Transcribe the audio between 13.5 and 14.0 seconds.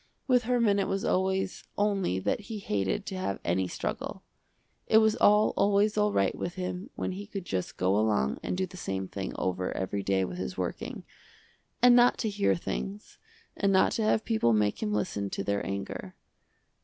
and not